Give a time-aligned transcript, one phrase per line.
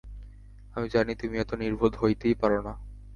[0.75, 2.73] আমি জানি, তুমি এত নির্বোধ হইতেই পার না।